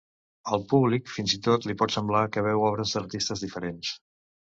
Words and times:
Al 0.55 0.63
públic, 0.71 1.11
fins 1.17 1.35
i 1.37 1.41
tot, 1.49 1.69
li 1.73 1.77
pot 1.83 1.95
semblar 1.99 2.25
que 2.33 2.47
veu 2.51 2.69
obres 2.73 2.99
d’artistes 2.99 3.49
diferents. 3.49 3.97